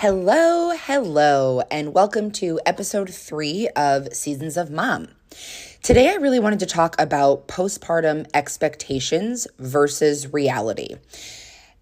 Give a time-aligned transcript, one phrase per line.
[0.00, 5.08] Hello, hello, and welcome to episode three of Seasons of Mom.
[5.82, 10.94] Today, I really wanted to talk about postpartum expectations versus reality.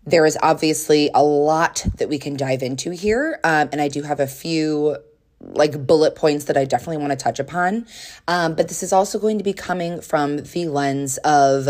[0.05, 4.03] There is obviously a lot that we can dive into here, um, and I do
[4.03, 4.97] have a few
[5.41, 7.87] like bullet points that I definitely want to touch upon.
[8.27, 11.69] Um, but this is also going to be coming from the lens of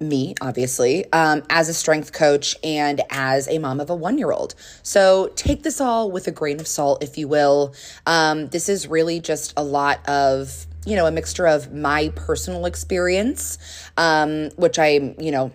[0.00, 4.32] me, obviously, um, as a strength coach and as a mom of a one year
[4.32, 4.54] old.
[4.82, 7.74] So take this all with a grain of salt, if you will.
[8.06, 12.66] Um, this is really just a lot of, you know, a mixture of my personal
[12.66, 13.58] experience,
[13.96, 15.52] um, which I, you know,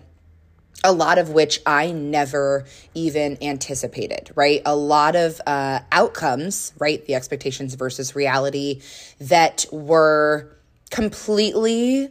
[0.84, 4.60] a lot of which I never even anticipated, right?
[4.66, 7.04] A lot of uh, outcomes, right?
[7.06, 8.82] The expectations versus reality
[9.18, 10.54] that were
[10.90, 12.10] completely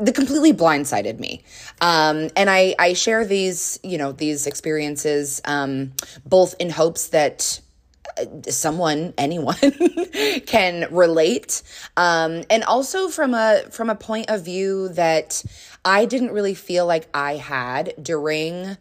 [0.00, 1.44] the completely blindsided me.
[1.80, 5.92] Um, and I, I share these, you know, these experiences um,
[6.24, 7.60] both in hopes that
[8.18, 9.56] uh, someone anyone
[10.46, 11.62] can relate
[11.96, 15.42] um, and also from a from a point of view that
[15.84, 18.76] i didn't really feel like i had during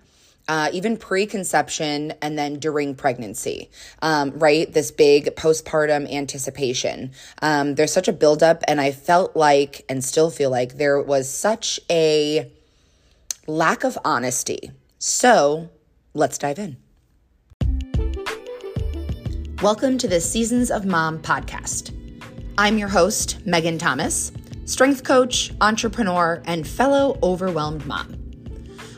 [0.52, 3.70] uh, even preconception and then during pregnancy,
[4.02, 4.74] um, right?
[4.74, 7.12] This big postpartum anticipation.
[7.42, 11.30] Um, there's such a buildup, and I felt like, and still feel like, there was
[11.30, 12.52] such a
[13.48, 14.72] lack of honesty.
[15.00, 15.70] So
[16.14, 16.76] let's dive in.
[19.62, 21.96] Welcome to the Seasons of Mom podcast.
[22.58, 24.34] I'm your host, Megan Thomas,
[24.66, 28.21] strength coach, entrepreneur, and fellow overwhelmed mom.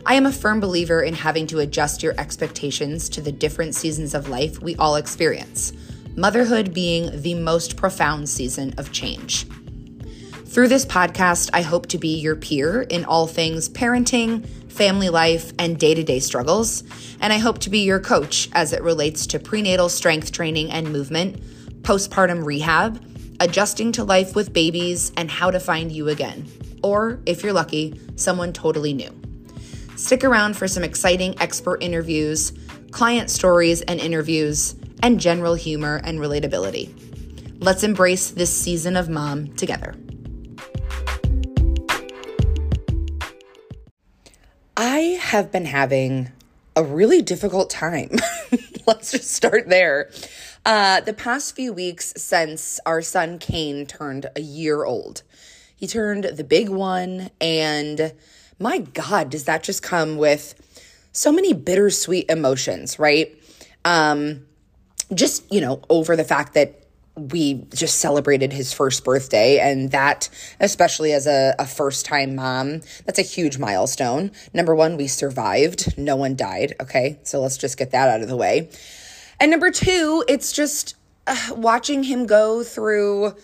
[0.06, 4.14] I am a firm believer in having to adjust your expectations to the different seasons
[4.14, 5.72] of life we all experience,
[6.18, 9.48] motherhood being the most profound season of change.
[10.46, 15.54] Through this podcast, I hope to be your peer in all things parenting, family life,
[15.58, 16.84] and day to day struggles.
[17.22, 20.92] And I hope to be your coach as it relates to prenatal strength training and
[20.92, 21.42] movement,
[21.82, 23.02] postpartum rehab,
[23.40, 26.46] adjusting to life with babies, and how to find you again.
[26.84, 29.23] Or, if you're lucky, someone totally new.
[30.04, 32.52] Stick around for some exciting expert interviews,
[32.92, 36.92] client stories and interviews, and general humor and relatability.
[37.64, 39.96] Let's embrace this season of mom together.
[44.76, 46.34] I have been having
[46.76, 48.10] a really difficult time.
[48.86, 50.12] Let's just start there.
[50.66, 55.24] Uh, the past few weeks since our son Kane turned a year old,
[55.74, 58.14] he turned the big one, and
[58.60, 60.56] my God, does that just come with
[61.12, 63.38] so many bittersweet emotions, right?
[63.86, 64.46] Um,
[65.14, 66.84] just, you know, over the fact that
[67.16, 72.82] we just celebrated his first birthday and that especially as a, a first time mom
[73.06, 74.32] that's a huge milestone.
[74.54, 75.96] Number one we survived.
[75.98, 77.20] No one died okay?
[77.22, 78.70] So let's just get that out of the way.
[79.40, 80.96] And number two it's just
[81.28, 83.36] uh, watching him go through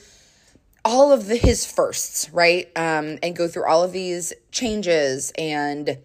[0.85, 2.67] all of the, his firsts, right?
[2.75, 5.97] Um, and go through all of these changes and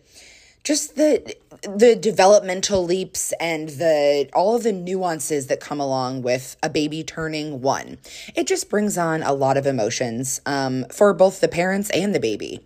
[0.64, 6.56] just the the developmental leaps and the all of the nuances that come along with
[6.62, 7.98] a baby turning one.
[8.34, 12.20] It just brings on a lot of emotions um, for both the parents and the
[12.20, 12.60] baby.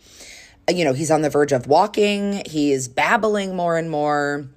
[0.68, 2.42] Uh, you know, he's on the verge of walking.
[2.46, 4.48] He is babbling more and more.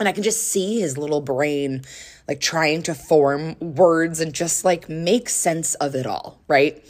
[0.00, 1.82] And I can just see his little brain
[2.28, 6.84] like trying to form words and just like make sense of it all, right?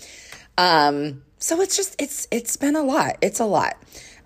[0.58, 3.16] Um, so it's just it's it's been a lot.
[3.22, 3.76] It's a lot.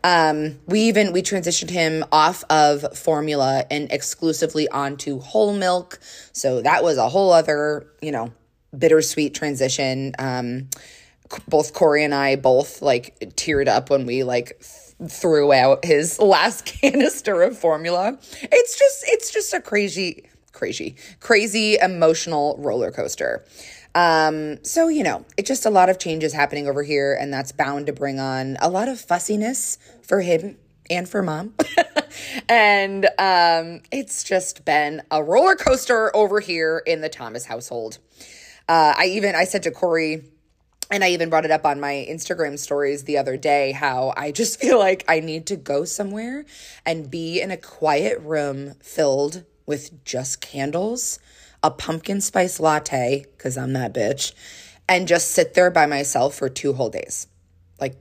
[0.03, 6.01] Um, we even we transitioned him off of formula and exclusively onto whole milk.
[6.33, 8.33] So that was a whole other, you know,
[8.77, 10.15] bittersweet transition.
[10.19, 10.71] Um,
[11.47, 14.61] both Corey and I both like teared up when we like
[15.09, 18.19] threw out his last canister of formula.
[18.41, 23.45] It's just it's just a crazy crazy crazy emotional roller coaster.
[23.95, 27.53] Um, so, you know, it's just a lot of changes happening over here, and that's
[27.53, 30.57] bound to bring on a lot of fussiness for him
[30.89, 31.55] and for mom.
[32.49, 37.99] and um, it's just been a roller coaster over here in the Thomas household.
[38.69, 40.25] Uh, I even I said to Corey,
[40.91, 44.33] and I even brought it up on my Instagram stories the other day how I
[44.33, 46.47] just feel like I need to go somewhere
[46.87, 51.19] and be in a quiet room filled with just candles
[51.63, 54.33] a pumpkin spice latte, because I'm that bitch,
[54.89, 57.29] and just sit there by myself for two whole days.
[57.81, 57.97] Like,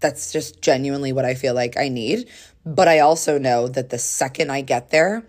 [0.00, 2.28] that's just genuinely what I feel like I need.
[2.66, 5.24] But I also know that the second I get there,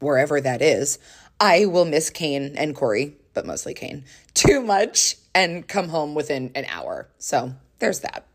[0.00, 0.98] wherever that is,
[1.38, 4.04] I will miss Kane and Corey, but mostly Kane,
[4.34, 7.08] too much and come home within an hour.
[7.18, 8.26] So there's that.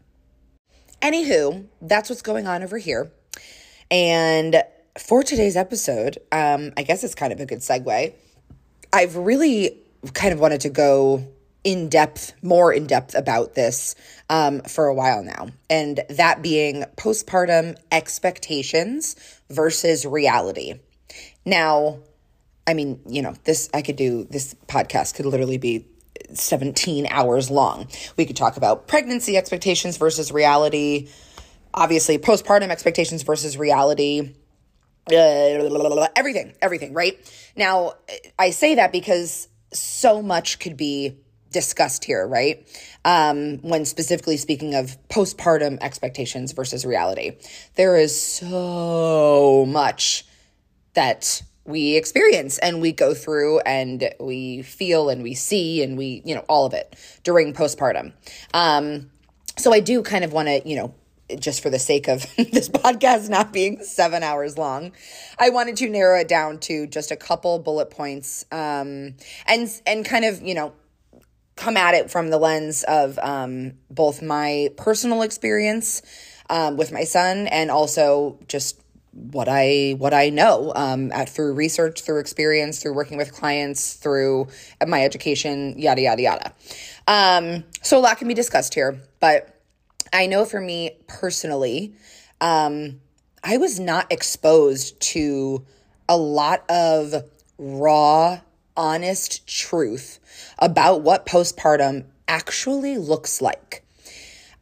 [1.02, 3.12] Anywho, that's what's going on over here.
[3.92, 4.64] And
[4.98, 8.14] for today's episode, um, I guess it's kind of a good segue.
[8.94, 9.78] I've really
[10.14, 11.28] kind of wanted to go
[11.64, 13.96] in depth, more in depth about this
[14.30, 15.48] um, for a while now.
[15.70, 19.16] And that being postpartum expectations
[19.50, 20.80] versus reality.
[21.44, 22.00] Now,
[22.68, 25.88] I mean, you know, this, I could do, this podcast could literally be
[26.34, 27.88] 17 hours long.
[28.16, 31.10] We could talk about pregnancy expectations versus reality,
[31.74, 34.34] obviously, postpartum expectations versus reality.
[35.12, 37.20] Uh, everything, everything, right?
[37.56, 37.94] Now,
[38.40, 41.18] I say that because so much could be
[41.52, 42.68] discussed here, right?
[43.06, 47.38] Um, when specifically speaking of postpartum expectations versus reality,
[47.76, 50.26] there is so much
[50.96, 56.22] that we experience and we go through and we feel and we see and we,
[56.26, 58.14] you know, all of it during postpartum.
[58.54, 59.10] Um,
[59.58, 60.94] so I do kind of want to, you know,
[61.40, 64.92] just for the sake of this podcast not being seven hours long,
[65.40, 69.16] I wanted to narrow it down to just a couple bullet points, um,
[69.48, 70.74] and and kind of you know
[71.56, 76.02] come at it from the lens of um, both my personal experience
[76.50, 78.82] um, with my son and also just
[79.14, 83.94] what I what I know um, at through research, through experience, through working with clients,
[83.94, 84.48] through
[84.86, 86.54] my education, yada yada yada.
[87.08, 89.55] Um, so a lot can be discussed here, but
[90.14, 91.94] I know for me personally,
[92.42, 93.02] um,
[93.44, 95.66] I was not exposed to
[96.08, 98.40] a lot of raw
[98.78, 100.20] honest truth
[100.60, 103.84] about what postpartum actually looks like.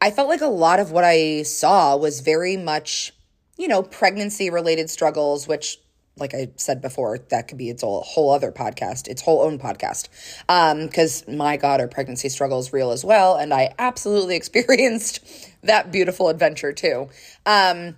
[0.00, 3.12] I felt like a lot of what I saw was very much,
[3.56, 5.78] you know, pregnancy related struggles, which,
[6.16, 10.08] like I said before, that could be its whole, other podcast, its whole own podcast.
[10.46, 13.36] Because um, my God, our pregnancy struggles real as well.
[13.36, 15.20] And I absolutely experienced
[15.62, 17.08] that beautiful adventure too.
[17.46, 17.96] Um,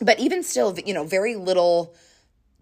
[0.00, 1.94] but even still, you know, very little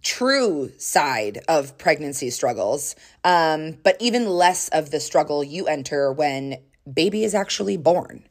[0.02, 6.56] true side of pregnancy struggles, um, but even less of the struggle you enter when
[6.90, 8.24] baby is actually born.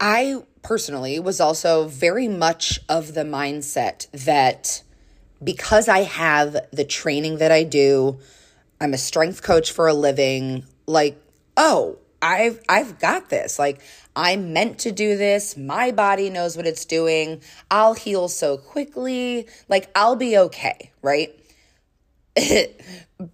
[0.00, 4.82] I personally was also very much of the mindset that
[5.42, 8.18] because I have the training that I do,
[8.80, 11.20] I'm a strength coach for a living, like,
[11.56, 13.58] oh, I've I've got this.
[13.58, 13.80] Like
[14.16, 15.56] I'm meant to do this.
[15.56, 17.42] My body knows what it's doing.
[17.70, 19.46] I'll heal so quickly.
[19.68, 21.34] Like, I'll be okay, right?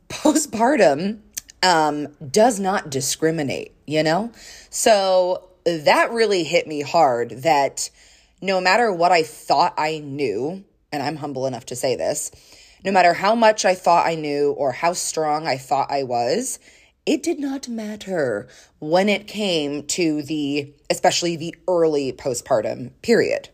[0.08, 1.20] Postpartum
[1.62, 4.32] um, does not discriminate, you know?
[4.70, 7.90] So that really hit me hard that
[8.40, 12.30] no matter what I thought I knew, and I'm humble enough to say this,
[12.84, 16.58] no matter how much I thought I knew or how strong I thought I was,
[17.06, 18.48] it did not matter
[18.78, 23.48] when it came to the, especially the early postpartum period.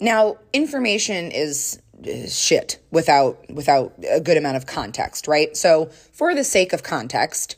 [0.00, 1.80] Now, information is,
[2.28, 5.56] shit without without a good amount of context, right?
[5.56, 7.56] So, for the sake of context,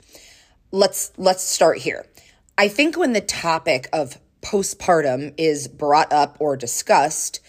[0.72, 2.06] let's let's start here.
[2.56, 7.40] I think when the topic of postpartum is brought up or discussed,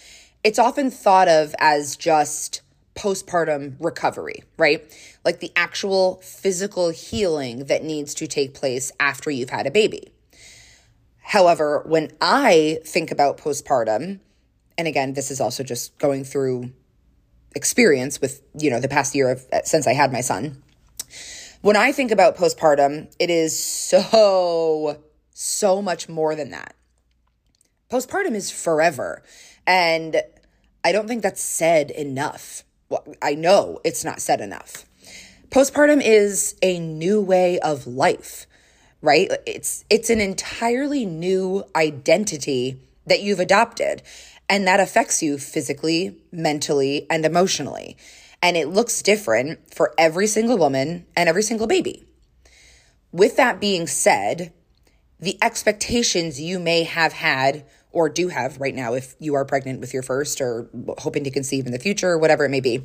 [0.44, 2.62] it's often thought of as just
[2.94, 4.84] postpartum recovery, right?
[5.24, 10.12] Like the actual physical healing that needs to take place after you've had a baby.
[11.22, 14.20] However, when I think about postpartum,
[14.76, 16.72] and again, this is also just going through
[17.54, 20.62] experience with, you know, the past year of since I had my son.
[21.60, 24.98] When I think about postpartum, it is so
[25.30, 26.74] so much more than that.
[27.90, 29.22] Postpartum is forever.
[29.66, 30.22] And
[30.84, 34.84] I don't think that's said enough well, I know it's not said enough.
[35.48, 38.46] Postpartum is a new way of life,
[39.00, 39.30] right?
[39.46, 44.02] It's it's an entirely new identity that you've adopted
[44.46, 47.96] and that affects you physically, mentally, and emotionally.
[48.42, 52.04] And it looks different for every single woman and every single baby.
[53.10, 54.52] With that being said,
[55.18, 59.80] the expectations you may have had or do have right now if you are pregnant
[59.80, 60.68] with your first or
[60.98, 62.78] hoping to conceive in the future, whatever it may be,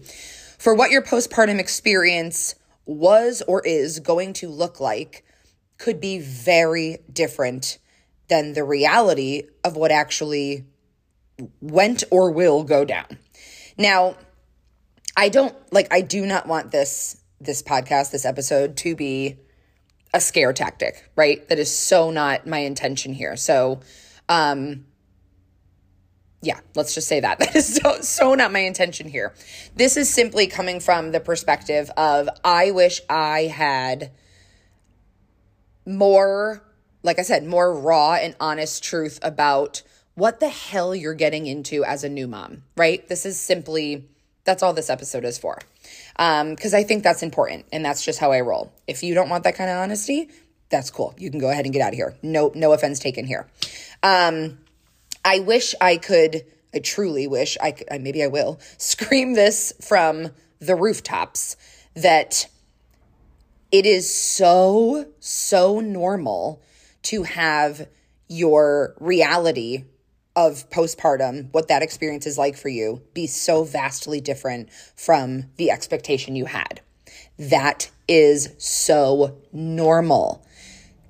[0.57, 5.23] for what your postpartum experience was or is going to look like
[5.77, 7.77] could be very different
[8.29, 10.65] than the reality of what actually
[11.61, 13.17] went or will go down.
[13.77, 14.15] Now,
[15.15, 19.37] I don't like I do not want this this podcast, this episode to be
[20.13, 21.47] a scare tactic, right?
[21.49, 23.35] That is so not my intention here.
[23.35, 23.81] So,
[24.29, 24.85] um
[26.41, 27.39] yeah, let's just say that.
[27.39, 29.33] That is so so not my intention here.
[29.75, 34.11] This is simply coming from the perspective of I wish I had
[35.85, 36.61] more
[37.07, 39.81] like I said, more raw and honest truth about
[40.15, 43.07] what the hell you're getting into as a new mom, right?
[43.07, 44.09] This is simply,
[44.43, 45.59] that's all this episode is for.
[46.17, 48.73] Because um, I think that's important and that's just how I roll.
[48.87, 50.29] If you don't want that kind of honesty,
[50.69, 51.13] that's cool.
[51.17, 52.15] You can go ahead and get out of here.
[52.21, 53.47] No, no offense taken here.
[54.03, 54.57] Um,
[55.27, 60.29] I wish I could, I truly wish I maybe I will scream this from
[60.59, 61.57] the rooftops
[61.95, 62.47] that
[63.69, 66.61] it is so, so normal
[67.03, 67.89] to have
[68.29, 69.83] your reality
[70.33, 75.71] of postpartum, what that experience is like for you, be so vastly different from the
[75.71, 76.79] expectation you had.
[77.37, 80.46] That is so normal.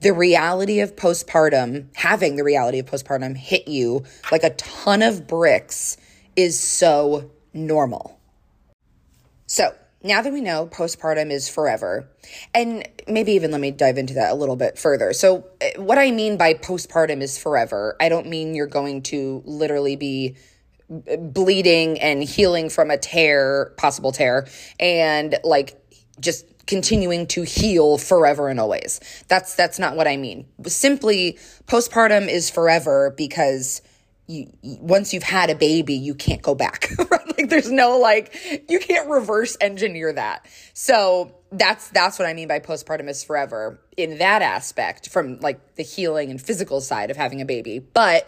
[0.07, 5.27] The reality of postpartum, having the reality of postpartum hit you like a ton of
[5.27, 5.97] bricks,
[6.37, 8.17] is so normal.
[9.47, 12.07] So, now that we know postpartum is forever,
[12.53, 15.11] and maybe even let me dive into that a little bit further.
[15.11, 15.43] So,
[15.75, 20.37] what I mean by postpartum is forever, I don't mean you're going to literally be
[21.05, 24.47] eh, bleeding and healing from a tear, possible tear,
[24.79, 25.75] and like
[26.21, 28.99] just continuing to heal forever and always.
[29.27, 30.45] That's that's not what I mean.
[30.67, 33.81] Simply postpartum is forever because
[34.27, 36.89] you, once you've had a baby, you can't go back.
[37.09, 37.37] Right?
[37.37, 40.45] Like there's no like you can't reverse engineer that.
[40.73, 45.75] So that's that's what I mean by postpartum is forever in that aspect from like
[45.75, 47.79] the healing and physical side of having a baby.
[47.79, 48.27] But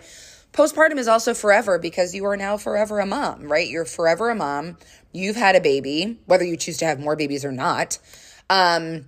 [0.53, 3.67] postpartum is also forever because you are now forever a mom, right?
[3.67, 4.77] You're forever a mom.
[5.11, 7.97] You've had a baby, whether you choose to have more babies or not.
[8.49, 9.05] Um,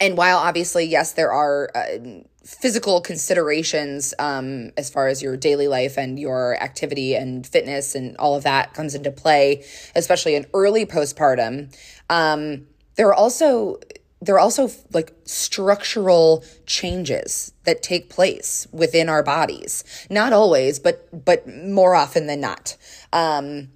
[0.00, 5.68] and while obviously, yes, there are uh, physical considerations um, as far as your daily
[5.68, 9.64] life and your activity and fitness and all of that comes into play,
[9.94, 11.74] especially in early postpartum.
[12.10, 13.78] Um, there are also
[14.20, 19.82] there are also like structural changes that take place within our bodies.
[20.08, 22.76] Not always, but but more often than not.
[23.12, 23.70] Um,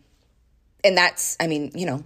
[0.85, 2.05] and that's, I mean, you know,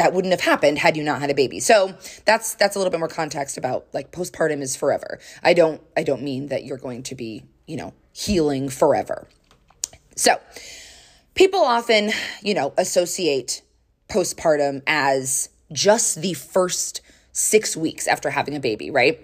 [0.00, 1.60] that wouldn't have happened had you not had a baby.
[1.60, 5.18] So that's that's a little bit more context about like postpartum is forever.
[5.42, 9.28] I don't I don't mean that you're going to be, you know, healing forever.
[10.16, 10.40] So
[11.34, 13.60] people often, you know, associate
[14.08, 17.02] postpartum as just the first
[17.32, 19.20] 6 weeks after having a baby, right?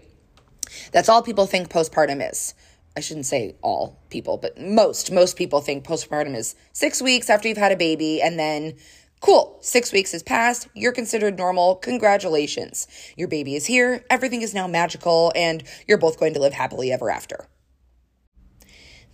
[0.93, 2.53] That's all people think postpartum is.
[2.95, 7.49] I shouldn't say all people, but most most people think postpartum is 6 weeks after
[7.49, 8.75] you've had a baby and then
[9.21, 10.69] Cool, six weeks has passed.
[10.75, 11.77] You're considered normal.
[11.77, 12.87] Congratulations.
[13.17, 14.05] Your baby is here.
[14.11, 17.47] Everything is now magical, and you're both going to live happily ever after.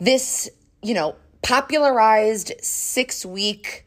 [0.00, 0.50] This,
[0.82, 3.86] you know, popularized six week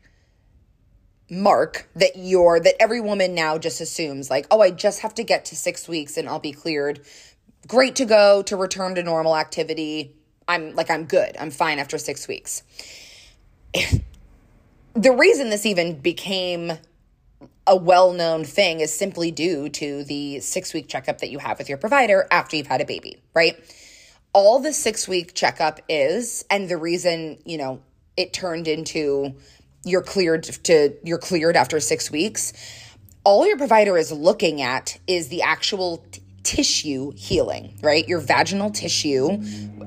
[1.30, 5.24] mark that you're, that every woman now just assumes, like, oh, I just have to
[5.24, 7.02] get to six weeks and I'll be cleared.
[7.68, 10.16] Great to go to return to normal activity.
[10.48, 11.36] I'm like, I'm good.
[11.38, 12.64] I'm fine after six weeks
[14.96, 16.74] the reason this even became
[17.68, 21.58] a well known thing is simply due to the six week checkup that you have
[21.58, 23.58] with your provider after you've had a baby, right?
[24.34, 27.82] All the six week checkup is, and the reason, you know,
[28.16, 29.36] it turned into
[29.84, 32.54] you're cleared to you're cleared after six weeks.
[33.24, 36.06] All your provider is looking at is the actual
[36.46, 38.08] tissue healing, right?
[38.08, 39.38] Your vaginal tissue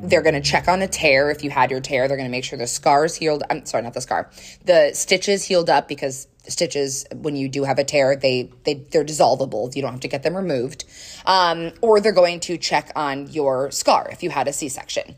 [0.03, 2.07] they're going to check on a tear if you had your tear.
[2.07, 3.43] They're going to make sure the scar's healed.
[3.51, 4.31] I'm sorry, not the scar.
[4.65, 9.05] The stitches healed up because stitches when you do have a tear they they they're
[9.05, 10.87] dissolvable you don't have to get them removed
[11.27, 15.15] um, or they're going to check on your scar if you had a c-section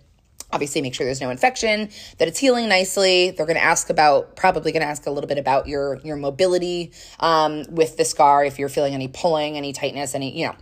[0.53, 4.35] obviously make sure there's no infection that it's healing nicely they're going to ask about
[4.35, 8.45] probably going to ask a little bit about your your mobility um, with the scar
[8.45, 10.57] if you're feeling any pulling any tightness any you know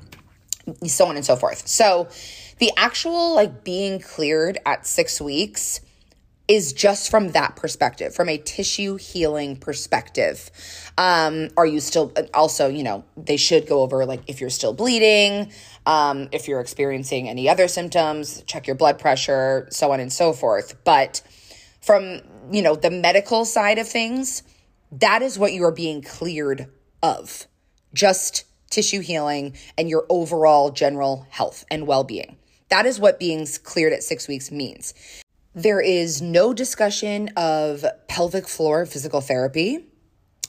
[0.87, 2.08] so on and so forth so
[2.58, 5.80] the actual like being cleared at six weeks
[6.48, 10.50] is just from that perspective, from a tissue healing perspective.
[10.96, 14.72] Um, are you still also, you know, they should go over like if you're still
[14.72, 15.52] bleeding,
[15.84, 20.32] um, if you're experiencing any other symptoms, check your blood pressure, so on and so
[20.32, 20.82] forth.
[20.84, 21.20] But
[21.82, 24.42] from, you know, the medical side of things,
[24.90, 26.66] that is what you are being cleared
[27.02, 27.46] of.
[27.92, 32.37] Just tissue healing and your overall general health and well being.
[32.68, 34.94] That is what being cleared at six weeks means.
[35.54, 39.87] There is no discussion of pelvic floor physical therapy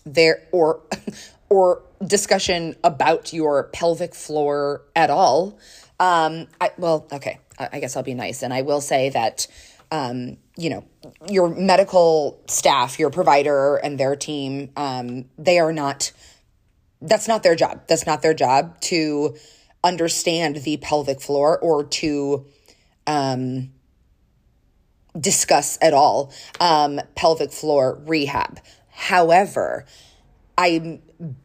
[0.06, 0.82] there or
[1.50, 5.58] or discussion about your pelvic floor at all.
[6.00, 9.48] Um, I, well, okay, I, I guess I'll be nice, and I will say that
[9.92, 10.86] um, you know
[11.28, 16.12] your medical staff, your provider, and their team, um, they are not.
[17.02, 17.82] That's not their job.
[17.88, 19.36] That's not their job to
[19.84, 22.46] understand the pelvic floor or to
[23.08, 23.72] um,
[25.20, 28.60] discuss at all um, pelvic floor rehab.
[28.90, 29.86] However,
[30.58, 31.02] I'm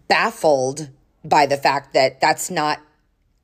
[0.08, 0.90] baffled
[1.25, 2.80] by the fact that that's not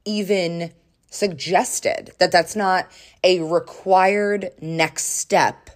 [0.05, 0.73] even
[1.11, 2.91] suggested, that that's not
[3.23, 5.71] a required next step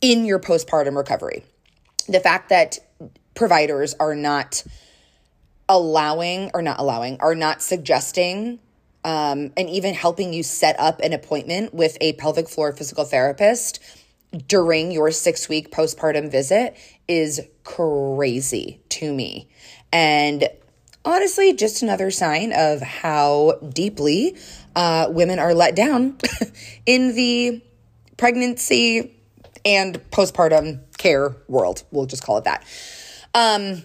[0.00, 1.44] in your postpartum recovery.
[2.08, 2.78] The fact that
[3.34, 4.64] providers are not
[5.72, 8.60] allowing or not allowing, are not suggesting
[9.04, 13.80] um, and even helping you set up an appointment with a pelvic floor physical therapist
[14.46, 16.76] during your six week postpartum visit
[17.08, 19.48] is crazy to me.
[19.92, 20.48] And
[21.06, 24.36] honestly, just another sign of how deeply
[24.76, 26.18] uh, women are let down
[26.86, 27.62] in the
[28.18, 29.16] pregnancy
[29.64, 31.82] and postpartum care world.
[31.90, 32.62] We'll just call it that.
[33.34, 33.82] Um,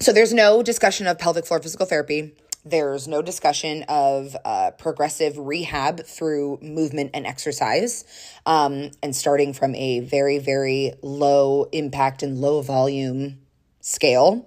[0.00, 2.34] so there's no discussion of pelvic floor physical therapy.
[2.64, 8.04] There's no discussion of uh, progressive rehab through movement and exercise,
[8.44, 13.38] um, and starting from a very, very low impact and low volume
[13.80, 14.46] scale,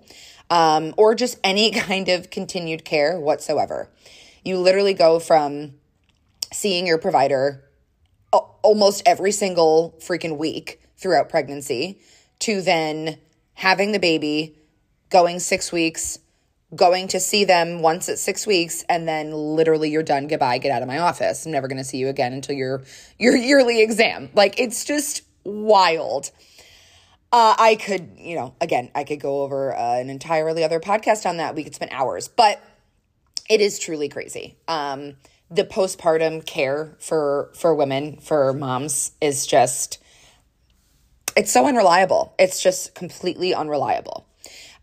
[0.49, 3.89] um, or just any kind of continued care whatsoever.
[4.43, 5.73] You literally go from
[6.51, 7.63] seeing your provider
[8.31, 11.99] almost every single freaking week throughout pregnancy
[12.39, 13.17] to then
[13.55, 14.55] having the baby,
[15.11, 16.17] going six weeks,
[16.75, 20.27] going to see them once at six weeks, and then literally you're done.
[20.27, 20.57] Goodbye.
[20.57, 21.45] Get out of my office.
[21.45, 22.81] I'm never going to see you again until your
[23.19, 24.29] your yearly exam.
[24.33, 26.31] Like it's just wild.
[27.33, 31.25] Uh, I could, you know, again, I could go over uh, an entirely other podcast
[31.25, 31.55] on that.
[31.55, 32.61] We could spend hours, but
[33.49, 34.57] it is truly crazy.
[34.67, 35.15] Um,
[35.49, 39.99] the postpartum care for for women for moms is just
[41.35, 42.33] it's so unreliable.
[42.39, 44.25] It's just completely unreliable.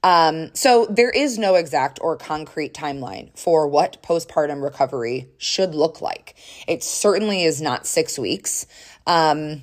[0.02, 6.00] Um, so there is no exact or concrete timeline for what postpartum recovery should look
[6.00, 6.36] like.
[6.68, 8.66] It certainly is not six weeks.
[9.06, 9.62] Um,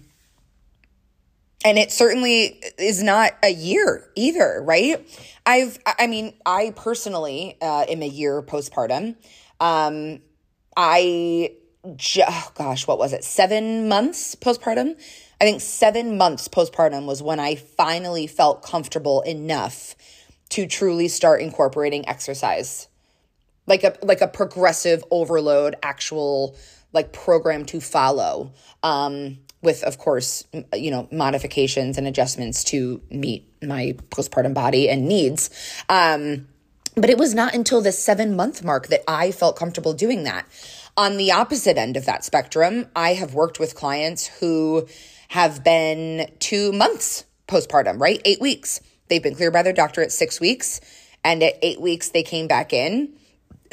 [1.64, 5.08] and it certainly is not a year either, right?
[5.46, 9.16] I've, I mean, I personally uh, am a year postpartum.
[9.60, 10.20] Um,
[10.78, 13.24] I, oh gosh, what was it?
[13.24, 15.00] Seven months postpartum.
[15.40, 19.96] I think seven months postpartum was when I finally felt comfortable enough
[20.56, 22.88] to truly start incorporating exercise.
[23.68, 26.56] Like a like a progressive overload actual
[26.94, 33.52] like program to follow um with of course you know modifications and adjustments to meet
[33.62, 35.50] my postpartum body and needs.
[35.90, 36.48] Um
[36.96, 40.48] but it was not until the 7 month mark that I felt comfortable doing that.
[40.96, 44.88] On the opposite end of that spectrum I have worked with clients who
[45.30, 48.22] have been 2 months postpartum right?
[48.24, 50.82] 8 weeks They've been cleared by their doctor at six weeks.
[51.24, 53.14] And at eight weeks, they came back in,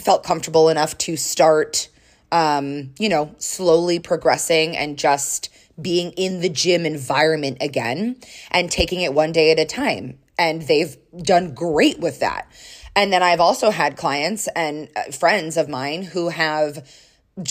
[0.00, 1.88] felt comfortable enough to start,
[2.30, 8.16] um, you know, slowly progressing and just being in the gym environment again
[8.50, 10.18] and taking it one day at a time.
[10.38, 12.50] And they've done great with that.
[12.96, 16.86] And then I've also had clients and uh, friends of mine who have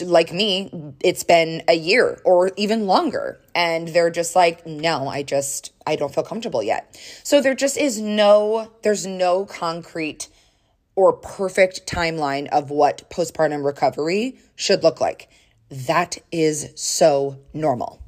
[0.03, 3.39] like me, it's been a year or even longer.
[3.55, 6.99] And they're just like, no, I just, I don't feel comfortable yet.
[7.23, 10.27] So there just is no, there's no concrete
[10.95, 15.29] or perfect timeline of what postpartum recovery should look like.
[15.69, 18.01] That is so normal.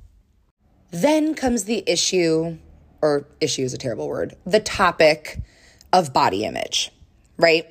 [0.91, 2.57] Then comes the issue,
[3.01, 5.39] or issue is a terrible word, the topic
[5.91, 6.91] of body image,
[7.37, 7.65] right?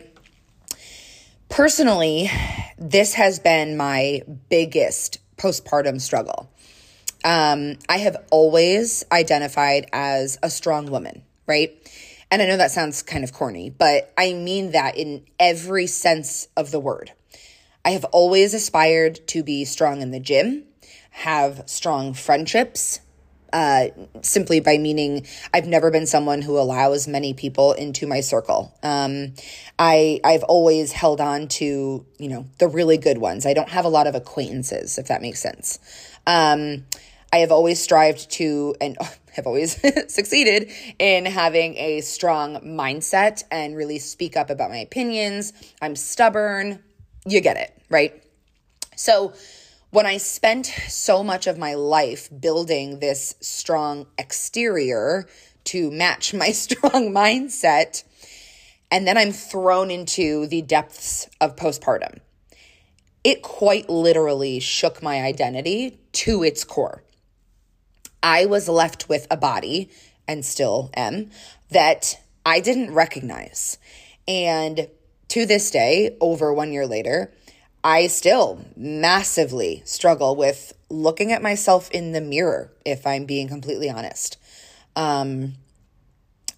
[1.49, 2.31] Personally,
[2.79, 6.51] this has been my biggest postpartum struggle.
[7.25, 11.77] Um, I have always identified as a strong woman, right?
[12.31, 16.49] And I know that sounds kind of corny, but I mean that in every sense
[16.57, 17.13] of the word.
[17.85, 20.65] I have always aspired to be strong in the gym,
[21.11, 23.01] have strong friendships,
[23.53, 23.89] uh,
[24.23, 28.75] simply by meaning I've never been someone who allows many people into my circle.
[28.83, 29.35] Um,
[29.79, 33.45] I I've always held on to you know the really good ones.
[33.45, 35.79] I don't have a lot of acquaintances, if that makes sense.
[36.27, 36.87] Um,
[37.33, 38.97] I have always strived to and
[39.33, 39.81] have always
[40.13, 45.55] succeeded in having a strong mindset and really speak up about my opinions.
[45.81, 46.83] I'm stubborn.
[47.27, 48.23] You get it, right?
[48.97, 49.33] So
[49.91, 55.27] when I spent so much of my life building this strong exterior
[55.65, 58.05] to match my strong mindset,
[58.91, 62.19] and then I'm thrown into the depths of postpartum,
[63.25, 67.03] it quite literally shook my identity to its core.
[68.23, 69.91] I was left with a body,
[70.29, 71.31] and still am,
[71.71, 73.79] that I didn't recognize.
[74.29, 74.89] And
[75.29, 77.33] to this day, over one year later,
[77.85, 83.91] I still massively struggle with looking at myself in the mirror, if I'm being completely
[83.91, 84.37] honest.
[84.95, 85.55] Um,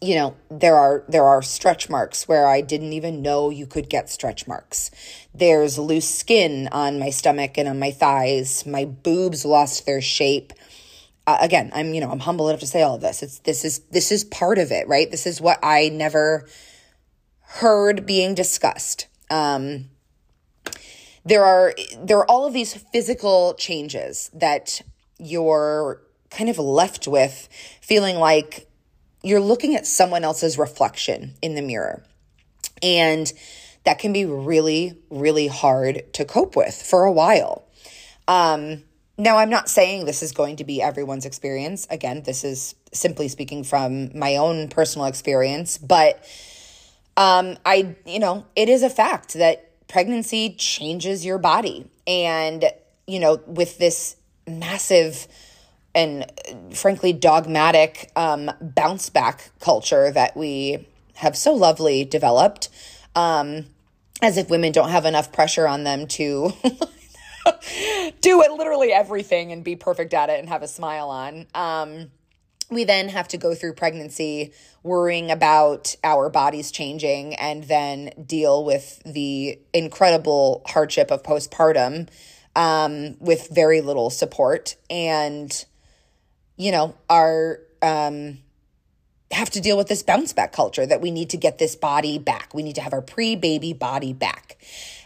[0.04, 3.88] you know there are there are stretch marks where i didn't even know you could
[3.88, 4.90] get stretch marks
[5.32, 10.52] there's loose skin on my stomach and on my thighs my boobs lost their shape
[11.26, 13.64] uh, again i'm you know i'm humble enough to say all of this it's this
[13.64, 16.46] is this is part of it right this is what i never
[17.40, 19.86] heard being discussed um
[21.24, 24.82] there are there are all of these physical changes that
[25.18, 27.48] you're kind of left with
[27.80, 28.68] feeling like
[29.22, 32.04] you're looking at someone else's reflection in the mirror.
[32.82, 33.32] And
[33.84, 37.66] that can be really, really hard to cope with for a while.
[38.28, 38.84] Um,
[39.16, 41.86] now, I'm not saying this is going to be everyone's experience.
[41.88, 46.24] Again, this is simply speaking from my own personal experience, but
[47.16, 51.86] um, I, you know, it is a fact that pregnancy changes your body.
[52.06, 52.64] And,
[53.06, 54.16] you know, with this
[54.48, 55.28] massive
[55.94, 56.26] and
[56.72, 62.68] frankly dogmatic um, bounce back culture that we have so lovely developed
[63.14, 63.66] um,
[64.20, 66.52] as if women don't have enough pressure on them to
[68.20, 72.10] do it literally everything and be perfect at it and have a smile on um,
[72.70, 74.52] we then have to go through pregnancy
[74.82, 82.08] worrying about our bodies changing and then deal with the incredible hardship of postpartum
[82.56, 85.66] um, with very little support and
[86.56, 88.38] you know, are um,
[89.30, 92.18] have to deal with this bounce back culture that we need to get this body
[92.18, 92.54] back.
[92.54, 94.56] We need to have our pre baby body back.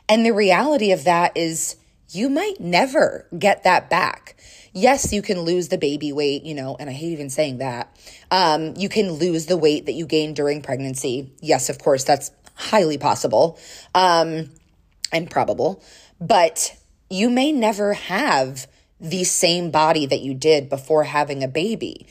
[0.09, 1.77] And the reality of that is
[2.11, 4.37] you might never get that back.
[4.73, 7.95] Yes, you can lose the baby weight, you know, and I hate even saying that.
[8.31, 11.33] Um, you can lose the weight that you gained during pregnancy.
[11.41, 13.59] Yes, of course, that's highly possible
[13.95, 14.51] um,
[15.13, 15.83] and probable.
[16.21, 16.77] But
[17.11, 18.67] you may never have
[19.01, 22.07] the same body that you did before having a baby.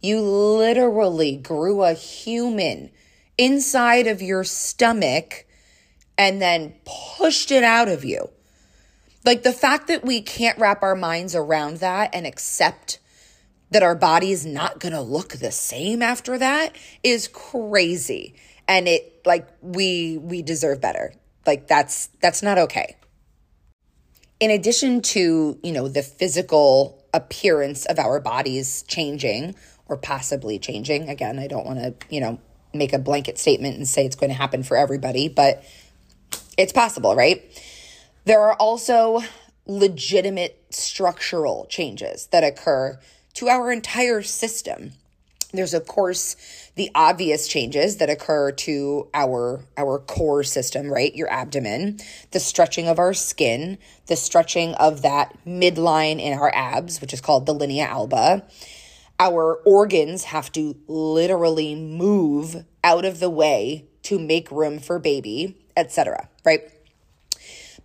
[0.00, 2.90] You literally grew a human
[3.36, 5.46] inside of your stomach
[6.16, 6.74] and then
[7.16, 8.30] pushed it out of you.
[9.24, 12.98] Like the fact that we can't wrap our minds around that and accept
[13.70, 18.34] that our body is not going to look the same after that is crazy.
[18.66, 21.12] And it like we we deserve better.
[21.46, 22.96] Like that's that's not okay
[24.40, 29.54] in addition to, you know, the physical appearance of our bodies changing
[29.86, 32.40] or possibly changing, again, I don't want to, you know,
[32.72, 35.62] make a blanket statement and say it's going to happen for everybody, but
[36.56, 37.42] it's possible, right?
[38.24, 39.22] There are also
[39.66, 42.98] legitimate structural changes that occur
[43.34, 44.92] to our entire system.
[45.52, 46.36] There's, of course,
[46.76, 51.14] the obvious changes that occur to our our core system, right?
[51.14, 51.98] Your abdomen,
[52.30, 57.20] the stretching of our skin, the stretching of that midline in our abs, which is
[57.20, 58.46] called the linea alba.
[59.18, 65.56] Our organs have to literally move out of the way to make room for baby,
[65.76, 66.62] etc., right?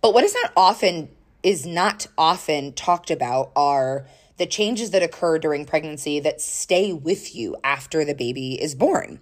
[0.00, 1.08] But what is not often
[1.42, 4.06] is not often talked about are
[4.36, 9.20] the changes that occur during pregnancy that stay with you after the baby is born.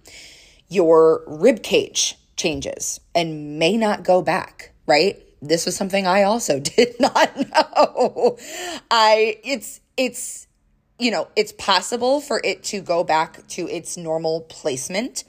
[0.67, 5.21] Your rib cage changes and may not go back, right?
[5.41, 8.37] This was something I also did not know.
[8.91, 10.47] I it's it's
[10.97, 15.25] you know, it's possible for it to go back to its normal placement,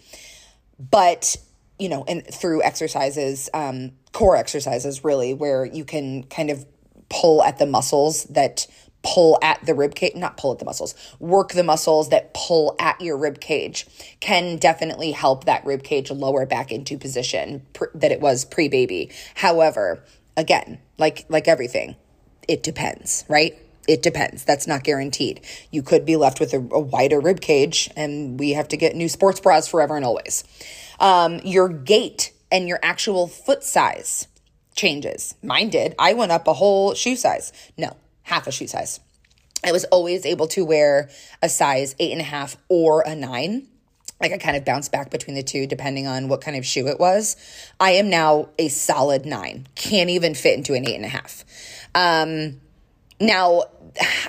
[0.79, 1.37] but
[1.79, 6.65] you know, and through exercises, um, core exercises really, where you can kind of
[7.09, 8.67] pull at the muscles that
[9.03, 12.75] pull at the rib cage, not pull at the muscles, work the muscles that pull
[12.81, 13.87] at your rib cage
[14.21, 19.11] can definitely help that rib cage lower back into position pr- that it was pre-baby.
[19.37, 20.03] However,
[20.37, 21.95] again, like like everything,
[22.49, 23.57] it depends, right?
[23.87, 24.45] It depends.
[24.45, 25.41] That's not guaranteed.
[25.71, 28.97] You could be left with a, a wider rib cage, and we have to get
[28.97, 30.43] new sports bras forever and always.
[30.99, 34.29] Um, your gait and your actual foot size
[34.75, 35.35] changes.
[35.43, 35.95] Mine did.
[35.99, 37.53] I went up a whole shoe size.
[37.77, 39.01] No, half a shoe size.
[39.65, 41.09] I was always able to wear
[41.43, 43.67] a size eight and a half or a nine.
[44.21, 46.87] Like I kind of bounced back between the two depending on what kind of shoe
[46.87, 47.37] it was.
[47.81, 49.67] I am now a solid nine.
[49.75, 51.45] Can't even fit into an eight and a half.
[51.95, 52.61] Um,
[53.21, 53.65] now,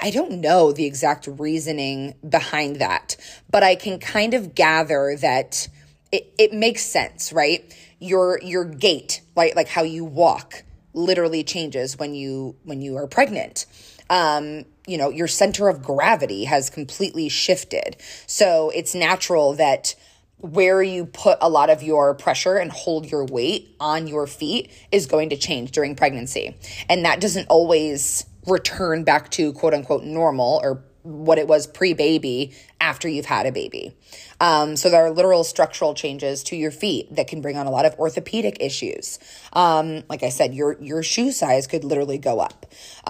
[0.01, 3.17] I don't know the exact reasoning behind that,
[3.49, 5.67] but I can kind of gather that
[6.11, 7.75] it, it makes sense, right?
[7.99, 13.07] Your your gait, right, like how you walk, literally changes when you when you are
[13.07, 13.65] pregnant.
[14.09, 17.97] Um, you know, your center of gravity has completely shifted.
[18.25, 19.95] So it's natural that
[20.37, 24.71] where you put a lot of your pressure and hold your weight on your feet
[24.91, 26.55] is going to change during pregnancy.
[26.89, 31.93] And that doesn't always return back to quote unquote normal or what it was pre
[31.93, 33.93] baby after you've had a baby.
[34.39, 37.71] Um, so there are literal structural changes to your feet that can bring on a
[37.71, 39.19] lot of orthopedic issues.
[39.53, 42.65] Um, like I said, your your shoe size could literally go up.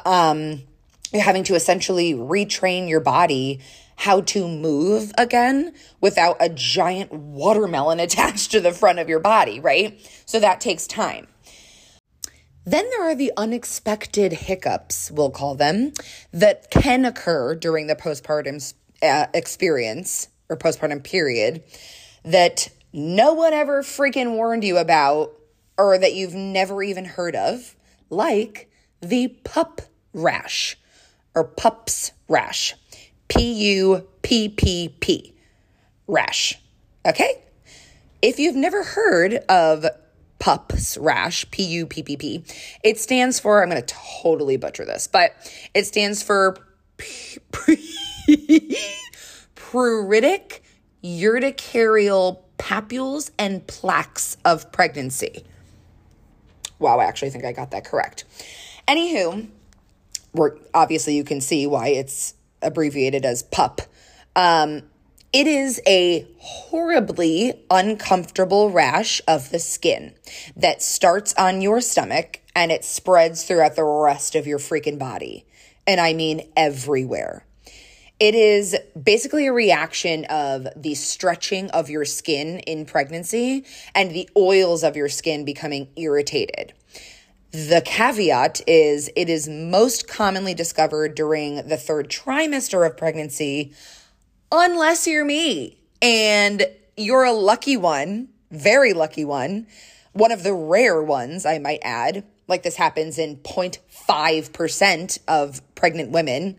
[0.06, 0.64] Um,
[1.12, 3.62] you're having to essentially retrain your body
[3.98, 9.60] how to move again without a giant watermelon attached to the front of your body,
[9.60, 10.00] right?
[10.26, 11.28] So that takes time.
[12.64, 15.94] Then there are the unexpected hiccups, we'll call them,
[16.34, 21.64] that can occur during the postpartum uh, experience or postpartum period
[22.24, 25.34] that no one ever freaking warned you about
[25.78, 27.76] or that you've never even heard of,
[28.10, 28.70] like
[29.02, 29.82] the pup
[30.14, 30.78] rash
[31.36, 32.74] or pups rash.
[33.28, 35.36] P U P P P
[36.08, 36.60] rash.
[37.06, 37.44] Okay?
[38.22, 39.86] If you've never heard of
[40.40, 42.44] PUPS rash, P U P P P.
[42.84, 45.32] It stands for, I'm going to totally butcher this, but
[45.74, 46.58] it stands for
[49.72, 50.62] pruritic
[51.04, 55.44] urticarial papules and plaques of pregnancy.
[56.80, 58.24] Wow, I actually think I got that correct.
[58.88, 59.48] Anywho,
[60.34, 63.82] we're, obviously you can see why it's abbreviated as PUP.
[64.36, 64.84] Um,
[65.34, 70.14] it is a horribly uncomfortable rash of the skin
[70.56, 75.46] that starts on your stomach and it spreads throughout the rest of your freaking body.
[75.86, 77.47] And I mean everywhere.
[78.20, 84.28] It is basically a reaction of the stretching of your skin in pregnancy and the
[84.36, 86.74] oils of your skin becoming irritated.
[87.52, 93.74] The caveat is it is most commonly discovered during the third trimester of pregnancy
[94.52, 99.68] unless you're me and you're a lucky one, very lucky one,
[100.14, 102.24] one of the rare ones, I might add.
[102.48, 106.58] Like this happens in 0.5% of pregnant women.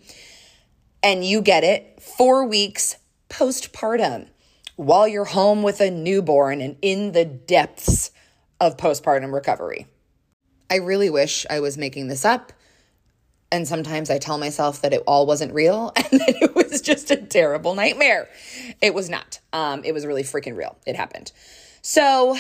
[1.08, 2.96] And you get it four weeks
[3.30, 4.28] postpartum
[4.76, 8.10] while you're home with a newborn and in the depths
[8.60, 9.86] of postpartum recovery.
[10.68, 12.52] I really wish I was making this up
[13.50, 17.10] and sometimes I tell myself that it all wasn't real and that it was just
[17.10, 18.28] a terrible nightmare.
[18.82, 19.40] It was not.
[19.54, 20.76] Um, it was really freaking real.
[20.86, 21.32] It happened.
[21.80, 22.36] So,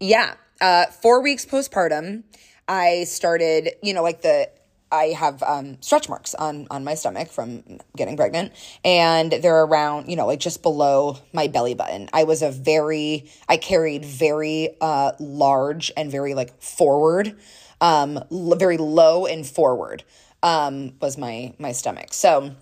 [0.00, 2.24] yeah, uh, four weeks postpartum,
[2.66, 4.50] I started, you know, like the
[4.92, 7.62] I have um, stretch marks on on my stomach from
[7.96, 8.52] getting pregnant,
[8.84, 12.10] and they're around, you know, like just below my belly button.
[12.12, 17.34] I was a very, I carried very uh, large and very like forward,
[17.80, 20.04] um, l- very low and forward
[20.42, 22.12] um, was my my stomach.
[22.12, 22.54] So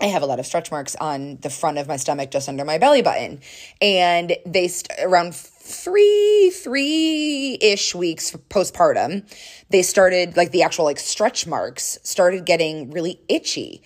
[0.00, 2.64] I have a lot of stretch marks on the front of my stomach, just under
[2.64, 3.40] my belly button,
[3.80, 9.24] and they st- around three three ish weeks postpartum,
[9.70, 13.82] they started like the actual like stretch marks started getting really itchy,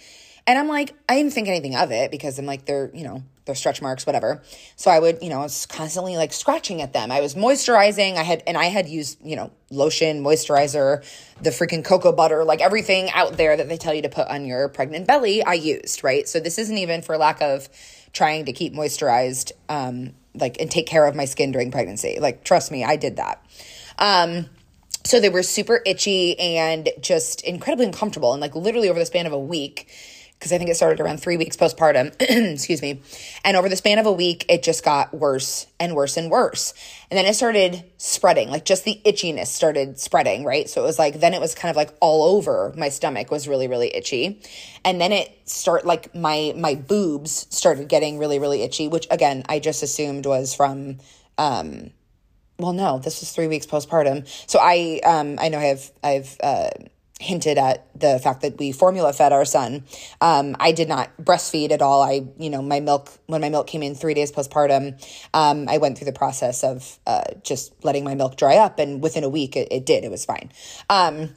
[0.46, 3.22] and I'm like I didn't think anything of it because I'm like they're you know
[3.46, 4.42] they're stretch marks, whatever.
[4.74, 7.10] So I would, you know, I was constantly like scratching at them.
[7.10, 8.16] I was moisturizing.
[8.16, 11.04] I had, and I had used, you know, lotion, moisturizer,
[11.40, 14.44] the freaking cocoa butter, like everything out there that they tell you to put on
[14.44, 16.28] your pregnant belly, I used, right?
[16.28, 17.68] So this isn't even for lack of
[18.12, 22.18] trying to keep moisturized, um, like, and take care of my skin during pregnancy.
[22.20, 23.44] Like, trust me, I did that.
[23.98, 24.46] Um,
[25.04, 28.32] so they were super itchy and just incredibly uncomfortable.
[28.32, 29.88] And like literally over the span of a week,
[30.38, 32.14] because I think it started around three weeks postpartum.
[32.52, 33.00] Excuse me.
[33.44, 36.74] And over the span of a week, it just got worse and worse and worse.
[37.10, 40.68] And then it started spreading, like just the itchiness started spreading, right?
[40.68, 43.48] So it was like, then it was kind of like all over my stomach was
[43.48, 44.42] really, really itchy.
[44.84, 49.42] And then it start like my, my boobs started getting really, really itchy, which again,
[49.48, 50.98] I just assumed was from,
[51.38, 51.92] um,
[52.58, 54.26] well, no, this was three weeks postpartum.
[54.48, 56.70] So I, um, I know I have, I've, uh,
[57.18, 59.84] hinted at the fact that we formula fed our son.
[60.20, 62.02] Um, I did not breastfeed at all.
[62.02, 65.02] I, you know, my milk, when my milk came in three days postpartum,
[65.32, 68.78] um, I went through the process of uh, just letting my milk dry up.
[68.78, 70.04] And within a week, it, it did.
[70.04, 70.52] It was fine.
[70.90, 71.30] Um,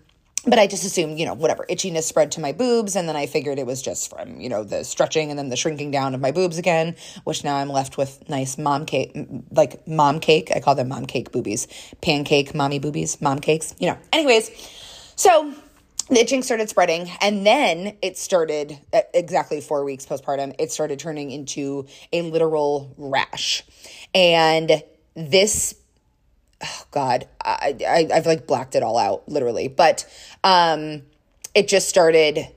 [0.46, 2.96] but I just assumed, you know, whatever itchiness spread to my boobs.
[2.96, 5.58] And then I figured it was just from, you know, the stretching and then the
[5.58, 9.18] shrinking down of my boobs again, which now I'm left with nice mom cake,
[9.52, 10.52] like mom cake.
[10.56, 11.68] I call them mom cake boobies,
[12.02, 13.98] pancake, mommy boobies, mom cakes, you know.
[14.14, 14.50] Anyways,
[15.16, 15.54] so
[16.10, 21.00] the itching started spreading and then it started at exactly four weeks postpartum it started
[21.00, 23.64] turning into a literal rash.
[24.14, 24.84] And
[25.16, 25.76] this
[26.64, 29.68] oh god I, I i've like blacked it all out literally.
[29.68, 30.06] But
[30.44, 31.04] um
[31.54, 32.48] it just started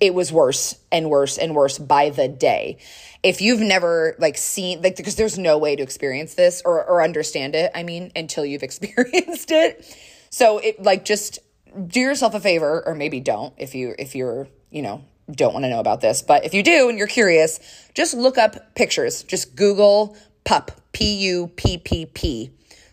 [0.00, 2.78] it was worse and worse and worse by the day.
[3.22, 7.02] If you've never like seen like because there's no way to experience this or or
[7.02, 9.96] understand it i mean until you've experienced it.
[10.30, 11.40] So it like just
[11.86, 15.64] do yourself a favor, or maybe don't if you if you're you know don't want
[15.64, 17.60] to know about this, but if you do and you're curious,
[17.94, 19.22] just look up pictures.
[19.22, 22.50] Just Google pup P U P P P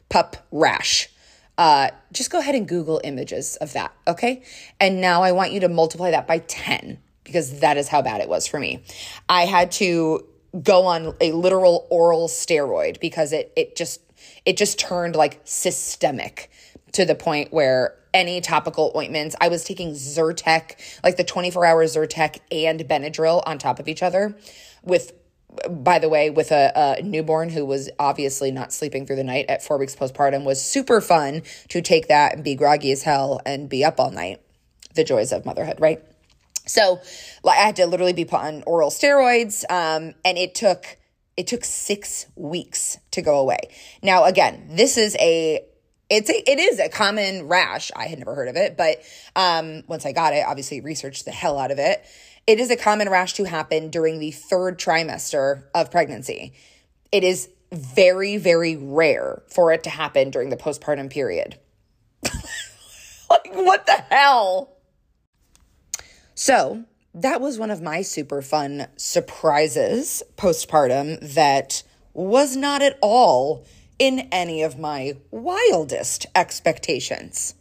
[0.10, 1.10] pup rash.
[1.58, 4.44] Uh, just go ahead and Google images of that, okay?
[4.80, 8.20] And now I want you to multiply that by 10 because that is how bad
[8.20, 8.84] it was for me.
[9.30, 10.26] I had to
[10.62, 14.02] go on a literal oral steroid because it it just
[14.46, 16.50] it just turned like systemic
[16.94, 21.86] to the point where any topical ointments, I was taking Zyrtec, like the 24 hour
[21.86, 24.36] Zyrtec and Benadryl on top of each other
[24.84, 25.12] with
[25.70, 29.46] by the way, with a, a, newborn who was obviously not sleeping through the night
[29.48, 33.40] at four weeks postpartum, was super fun to take that and be groggy as hell
[33.46, 34.42] and be up all night.
[34.96, 36.04] The joys of motherhood, right?
[36.66, 37.00] So
[37.48, 40.98] I had to literally be put on oral steroids, um, and it took
[41.38, 43.60] it took six weeks to go away.
[44.02, 45.66] Now, again, this is a
[46.10, 47.92] it's a, it is a common rash.
[47.96, 49.02] I had never heard of it, but
[49.36, 52.06] um, once I got it, obviously researched the hell out of it.
[52.48, 56.54] It is a common rash to happen during the third trimester of pregnancy.
[57.12, 61.58] It is very, very rare for it to happen during the postpartum period.
[63.30, 64.78] like, what the hell?
[66.36, 71.82] So, that was one of my super fun surprises postpartum that
[72.14, 73.66] was not at all
[74.00, 77.56] in any of my wildest expectations.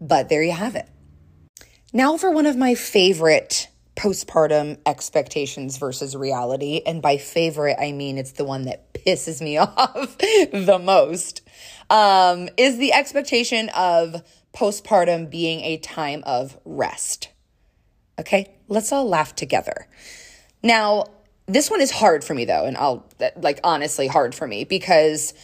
[0.00, 0.88] But there you have it.
[1.92, 6.80] Now, for one of my favorite postpartum expectations versus reality.
[6.86, 11.42] And by favorite, I mean it's the one that pisses me off the most,
[11.90, 14.22] um, is the expectation of
[14.54, 17.28] postpartum being a time of rest.
[18.18, 19.86] Okay, let's all laugh together.
[20.62, 21.06] Now,
[21.46, 25.34] this one is hard for me though, and I'll like honestly hard for me because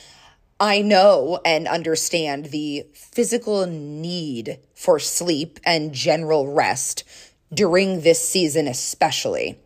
[0.61, 7.05] I know and understand the physical need for sleep and general rest
[7.53, 9.59] during this season, especially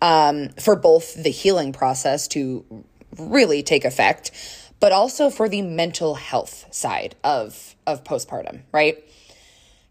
[0.00, 2.64] um, for both the healing process to
[3.18, 4.30] really take effect,
[4.78, 9.02] but also for the mental health side of, of postpartum, right?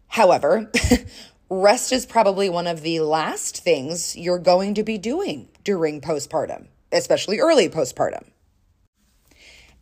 [0.08, 0.70] However,
[1.48, 6.66] rest is probably one of the last things you're going to be doing during postpartum,
[6.92, 8.24] especially early postpartum.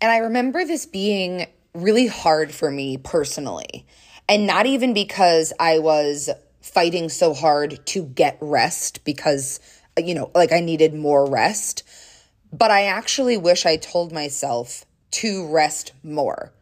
[0.01, 3.87] And I remember this being really hard for me personally.
[4.29, 9.61] And not even because I was fighting so hard to get rest because,
[9.99, 11.83] you know, like I needed more rest.
[12.53, 16.53] But I actually wish I told myself to rest more.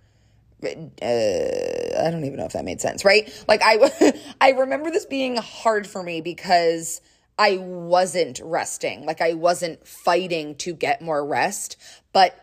[0.64, 3.32] Uh, I don't even know if that made sense, right?
[3.48, 7.00] Like I, I remember this being hard for me because
[7.38, 9.04] I wasn't resting.
[9.04, 11.76] Like I wasn't fighting to get more rest.
[12.12, 12.36] But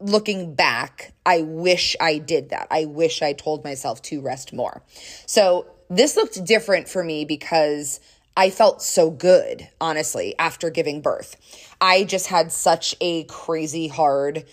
[0.00, 2.68] looking back, I wish I did that.
[2.70, 4.82] I wish I told myself to rest more.
[5.26, 8.00] So this looked different for me because
[8.36, 11.36] I felt so good, honestly, after giving birth.
[11.80, 14.44] I just had such a crazy hard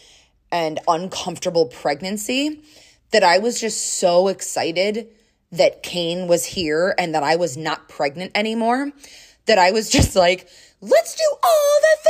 [0.51, 2.61] and uncomfortable pregnancy
[3.13, 5.07] that I was just so excited
[5.51, 8.91] that Kane was here and that I was not pregnant anymore
[9.45, 10.49] that I was just like,
[10.81, 12.09] let's do all the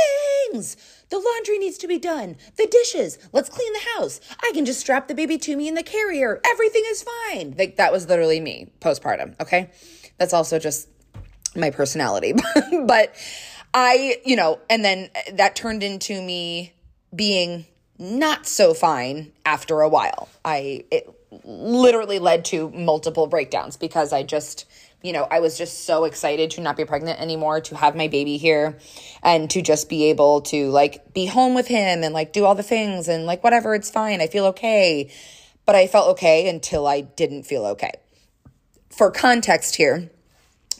[0.50, 0.76] things.
[1.10, 2.36] The laundry needs to be done.
[2.56, 3.18] The dishes.
[3.32, 4.20] Let's clean the house.
[4.42, 6.40] I can just strap the baby to me in the carrier.
[6.44, 7.54] Everything is fine.
[7.56, 9.38] Like that was literally me postpartum.
[9.40, 9.70] Okay.
[10.18, 10.88] That's also just
[11.54, 12.32] my personality.
[12.86, 13.14] but
[13.74, 16.72] I, you know, and then that turned into me
[17.14, 17.66] being
[17.98, 20.28] not so fine after a while.
[20.44, 21.08] I, it
[21.44, 24.66] literally led to multiple breakdowns because I just,
[25.02, 28.08] you know, I was just so excited to not be pregnant anymore, to have my
[28.08, 28.78] baby here
[29.22, 32.54] and to just be able to like be home with him and like do all
[32.54, 34.20] the things and like whatever, it's fine.
[34.20, 35.10] I feel okay.
[35.66, 37.92] But I felt okay until I didn't feel okay.
[38.90, 40.10] For context here,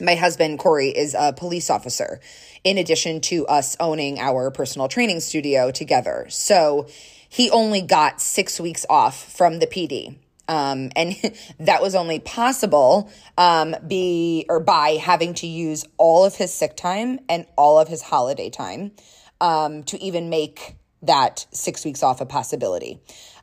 [0.01, 2.21] my husband, Corey, is a police officer
[2.65, 6.27] in addition to us owning our personal training studio together.
[6.31, 6.89] So
[7.29, 10.17] he only got six weeks off from the PD.
[10.47, 11.17] Um, and
[11.61, 16.77] that was only possible um, be or by having to use all of his sick
[16.77, 18.93] time and all of his holiday time
[19.41, 22.99] um, to even make that six weeks off a possibility.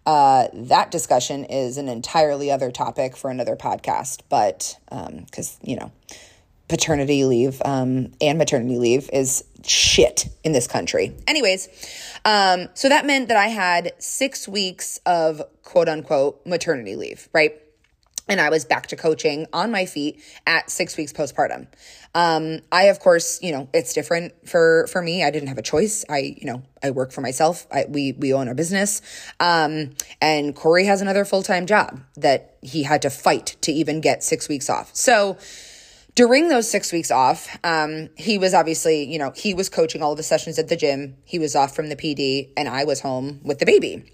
[0.06, 5.76] Uh, that discussion is an entirely other topic for another podcast, but because um, you
[5.76, 5.92] know
[6.72, 11.14] paternity leave um, and maternity leave is shit in this country.
[11.28, 11.68] Anyways,
[12.24, 17.62] um, so that meant that I had six weeks of quote unquote maternity leave, right?
[18.30, 21.68] and I was back to coaching on my feet at six weeks postpartum.
[22.16, 25.24] Um, I, of course, you know, it's different for, for me.
[25.24, 26.06] I didn't have a choice.
[26.10, 27.68] I, you know, I work for myself.
[27.72, 29.02] I, we, we own our business.
[29.42, 34.24] Um, and Corey has another full-time job that he had to fight to even get
[34.24, 34.96] six weeks off.
[34.96, 35.38] So,
[36.16, 40.16] during those six weeks off, um, he was obviously, you know, he was coaching all
[40.16, 41.16] the sessions at the gym.
[41.24, 44.12] He was off from the PD, and I was home with the baby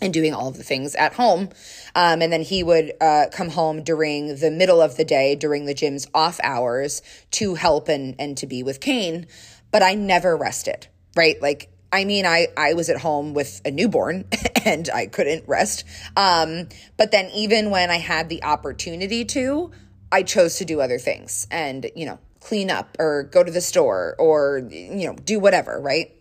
[0.00, 1.48] and doing all of the things at home.
[1.94, 5.64] Um, and then he would uh, come home during the middle of the day, during
[5.64, 9.26] the gym's off hours, to help and, and to be with Kane.
[9.70, 10.86] But I never rested,
[11.16, 11.40] right?
[11.42, 14.26] Like, I mean, I, I was at home with a newborn
[14.64, 15.84] and I couldn't rest.
[16.16, 19.72] Um, but then, even when I had the opportunity to,
[20.10, 23.60] I chose to do other things and, you know, clean up or go to the
[23.60, 26.14] store or, you know, do whatever, right?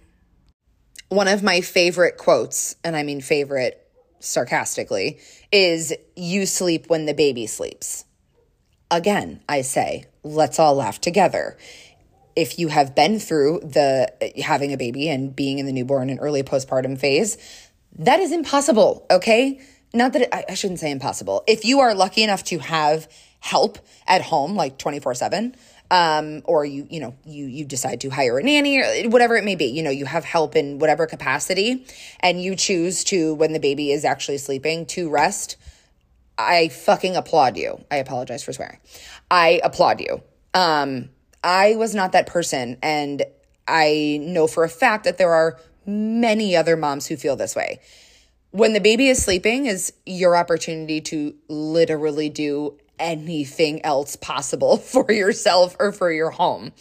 [1.10, 3.82] One of my favorite quotes, and I mean favorite
[4.20, 5.20] sarcastically,
[5.52, 8.04] is you sleep when the baby sleeps.
[8.92, 11.58] Again, I say, let's all laugh together.
[12.36, 16.10] If you have been through the uh, having a baby and being in the newborn
[16.10, 17.38] and early postpartum phase,
[18.00, 19.62] that is impossible, okay?
[19.94, 21.44] Not that it, I, I shouldn't say impossible.
[21.48, 23.08] If you are lucky enough to have
[23.48, 25.56] help at home, like 24 7,
[25.90, 29.46] um, or you, you know, you, you decide to hire a nanny or whatever it
[29.46, 31.86] may be, you know, you have help in whatever capacity
[32.20, 35.56] and you choose to, when the baby is actually sleeping, to rest.
[36.38, 37.84] I fucking applaud you.
[37.90, 38.80] I apologize for swearing.
[39.32, 40.22] I applaud you.
[40.54, 41.10] Um,
[41.44, 42.78] I was not that person.
[42.84, 43.24] And
[43.68, 47.80] I know for a fact that there are many other moms who feel this way.
[48.52, 55.12] When the baby is sleeping is your opportunity to literally do anything else possible for
[55.12, 56.72] yourself or for your home,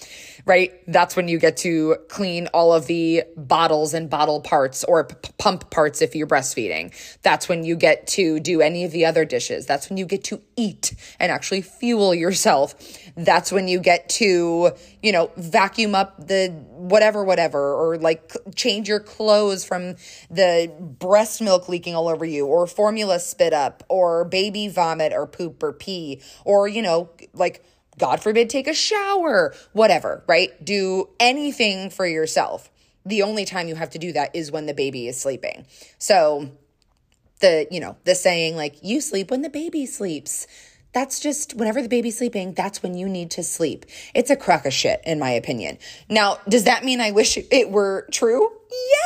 [0.45, 0.73] right?
[0.87, 5.31] That's when you get to clean all of the bottles and bottle parts or p-
[5.39, 6.93] pump parts if you're breastfeeding.
[7.23, 9.67] That's when you get to do any of the other dishes.
[9.67, 12.75] That's when you get to eat and actually fuel yourself.
[13.17, 16.49] That's when you get to, you know, vacuum up the
[16.89, 19.97] whatever, whatever, or like change your clothes from
[20.31, 25.27] the breast milk leaking all over you, or formula spit up, or baby vomit, or
[25.27, 27.65] poop, or pee, or, you know, like,
[27.99, 30.51] God forbid, take a shower, whatever, right?
[30.63, 32.71] Do anything for yourself.
[33.07, 35.67] The only time you have to do that is when the baby is sleeping.
[35.99, 36.51] So,
[37.41, 40.47] the, you know, the saying like, you sleep when the baby sleeps
[40.97, 43.85] that's just whenever the baby's sleeping, that's when you need to sleep.
[44.15, 45.77] It's a crock of shit, in my opinion.
[46.09, 48.51] Now, does that mean I wish it were true?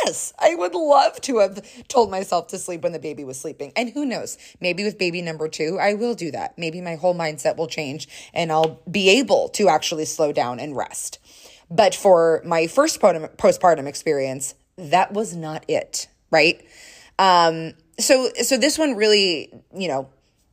[0.04, 3.72] Yes, I would love to have told myself to sleep when the baby was sleeping.
[3.74, 6.56] And who knows, maybe with baby number two, I will do that.
[6.56, 10.76] Maybe my whole mindset will change and I'll be able to actually slow down and
[10.76, 11.18] rest.
[11.72, 16.64] But for my first postpartum experience, that was not it, right?
[17.18, 20.08] Um, so, so this one really, you know,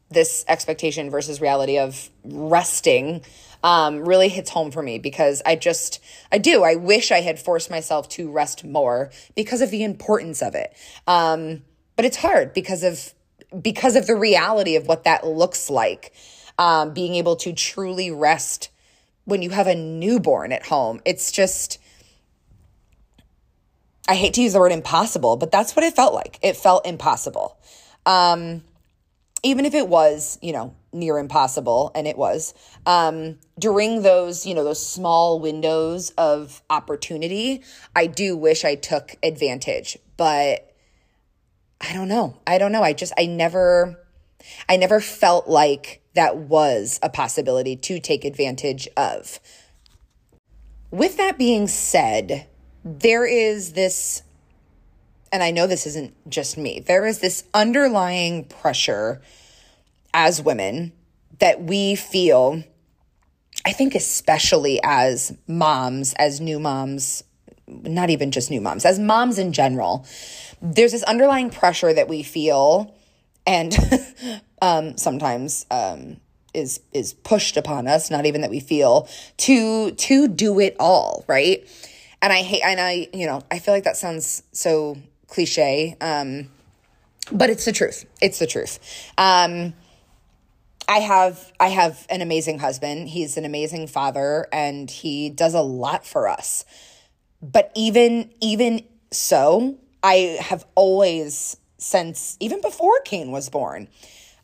[0.09, 3.23] this expectation versus reality of resting
[3.63, 5.99] um, really hits home for me because I just,
[6.31, 6.63] I do.
[6.63, 10.73] I wish I had forced myself to rest more because of the importance of it.
[11.07, 11.63] Um,
[11.95, 13.13] but it's hard because of
[13.61, 16.13] because of the reality of what that looks like.
[16.59, 18.69] Um, being able to truly rest
[19.25, 21.01] when you have a newborn at home.
[21.05, 21.79] It's just,
[24.07, 26.39] I hate to use the word impossible, but that's what it felt like.
[26.41, 27.57] It felt impossible.
[28.07, 28.63] Um,
[29.43, 32.53] even if it was, you know, near impossible, and it was,
[32.85, 37.63] um, during those, you know, those small windows of opportunity,
[37.95, 40.73] I do wish I took advantage, but
[41.79, 42.38] I don't know.
[42.47, 42.81] I don't know.
[42.83, 43.99] I just, I never,
[44.67, 49.39] I never felt like that was a possibility to take advantage of.
[50.89, 52.47] With that being said,
[52.83, 54.23] there is this
[55.32, 59.21] and I know this isn't just me, there is this underlying pressure
[60.13, 60.93] as women
[61.39, 62.63] that we feel,
[63.65, 67.23] I think, especially as moms, as new moms,
[67.67, 70.05] not even just new moms, as moms in general,
[70.61, 72.95] there's this underlying pressure that we feel
[73.45, 73.75] and
[74.61, 76.17] um, sometimes um,
[76.53, 79.07] is is pushed upon us not even that we feel
[79.38, 81.67] to to do it all right?
[82.21, 84.97] And i hate and i you know i feel like that sounds so
[85.28, 86.49] cliche, um,
[87.32, 88.05] but it's the truth.
[88.21, 88.80] It's the truth.
[89.17, 89.73] Um,
[90.88, 93.09] I have I have an amazing husband.
[93.09, 96.63] He's an amazing father, and he does a lot for us.
[97.41, 103.89] But even even so, I have always since even before Kane was born,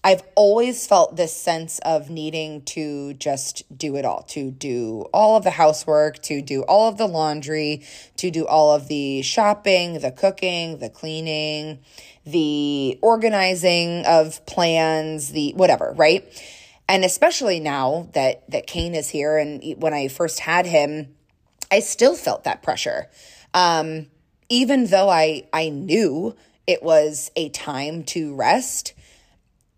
[0.06, 5.38] I've always felt this sense of needing to just do it all, to do all
[5.38, 7.86] of the housework, to do all of the laundry,
[8.18, 11.80] to do all of the shopping, the cooking, the cleaning,
[12.26, 16.26] the organizing of plans, the whatever, right?
[16.90, 21.16] And especially now that that Kane is here and when I first had him,
[21.72, 23.10] I still felt that pressure.
[23.54, 24.08] Um,
[24.50, 26.36] even though I I knew
[26.68, 28.94] it was a time to rest,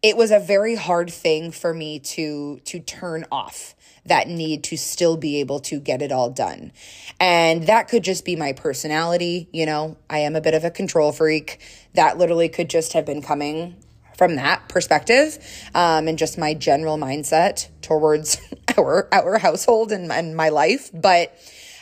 [0.06, 3.74] it was a very hard thing for me to to turn off
[4.06, 6.72] that need to still be able to get it all done.
[7.20, 9.98] And that could just be my personality, you know.
[10.08, 11.60] I am a bit of a control freak.
[11.96, 13.78] That literally could just have been coming
[14.16, 15.40] from that perspective
[15.74, 18.40] um, and just my general mindset towards
[18.78, 21.36] our our household and, and my life but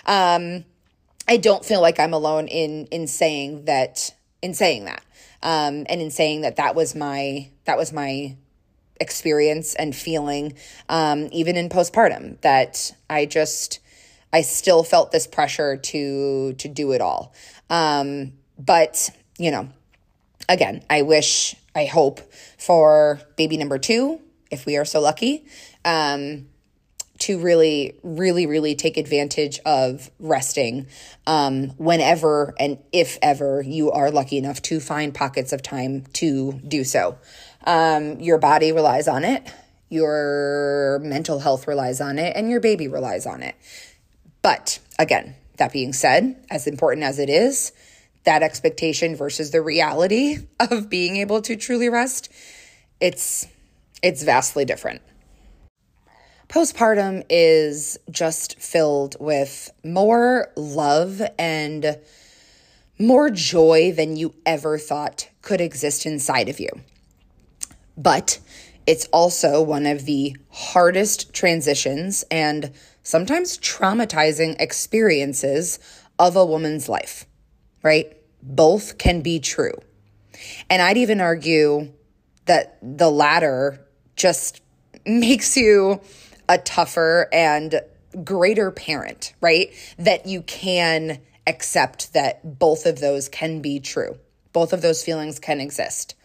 [0.07, 0.65] um,
[1.27, 4.11] i don't feel like i'm alone in in saying that
[4.41, 5.03] in saying that
[5.43, 8.35] um, and in saying that that was my that was my
[8.99, 10.53] experience and feeling
[10.89, 13.79] um, even in postpartum that i just
[14.31, 17.33] i still felt this pressure to to do it all.
[17.69, 19.69] Um, but you know
[20.49, 22.21] again i wish I hope,
[22.57, 24.19] for baby number two,
[24.51, 25.45] if we are so lucky,
[25.83, 26.47] um,
[27.23, 30.87] to really, really, really take advantage of resting
[31.25, 36.51] um, whenever and if ever you are lucky enough to find pockets of time to
[36.67, 37.17] do so.
[37.63, 39.49] Um, your body relies on it,
[39.87, 43.55] your mental health relies on it, and your baby relies on it.
[44.41, 47.71] But again, that being said, as important as it is,
[48.25, 52.29] that expectation versus the reality of being able to truly rest,
[52.99, 53.47] it's
[54.01, 55.01] it's vastly different.
[56.53, 61.97] Postpartum is just filled with more love and
[62.99, 66.69] more joy than you ever thought could exist inside of you.
[67.97, 68.39] But
[68.85, 75.79] it's also one of the hardest transitions and sometimes traumatizing experiences
[76.19, 77.25] of a woman's life
[77.83, 78.17] right?
[78.41, 79.73] Both can be true.
[80.69, 81.91] And I'd even argue
[82.45, 83.85] that the latter
[84.15, 84.61] just
[85.05, 86.01] makes you
[86.49, 87.81] a tougher and
[88.23, 89.71] greater parent, right?
[89.97, 94.17] That you can accept that both of those can be true.
[94.51, 96.15] Both of those feelings can exist.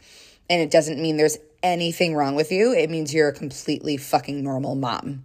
[0.51, 2.73] And it doesn't mean there's anything wrong with you.
[2.73, 5.25] It means you're a completely fucking normal mom.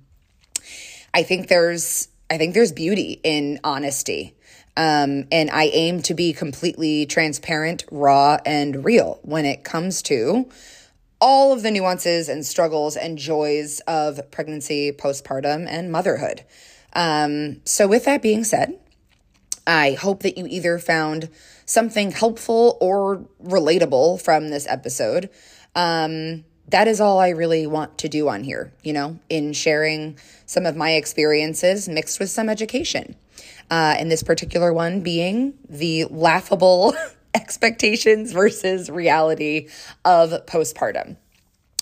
[1.13, 4.33] I think there's I think there's beauty in honesty.
[4.75, 10.49] Um, and I aim to be completely transparent, raw, and real when it comes to
[11.23, 16.43] all of the nuances and struggles and joys of pregnancy, postpartum, and motherhood.
[16.91, 18.77] Um, so, with that being said,
[19.65, 21.29] I hope that you either found
[21.65, 25.29] something helpful or relatable from this episode.
[25.75, 30.17] Um, that is all I really want to do on here, you know, in sharing
[30.45, 33.15] some of my experiences mixed with some education.
[33.71, 36.93] Uh, and this particular one being the laughable
[37.35, 39.69] expectations versus reality
[40.05, 41.17] of postpartum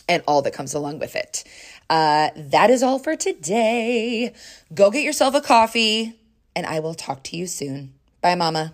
[0.08, 1.44] and all that comes along with it.
[1.90, 4.34] Uh, that is all for today.
[4.74, 6.18] Go get yourself a coffee,
[6.56, 7.94] and I will talk to you soon.
[8.22, 8.74] Bye, Mama.